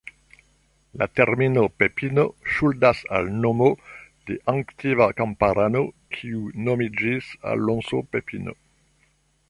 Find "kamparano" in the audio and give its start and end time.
5.21-5.85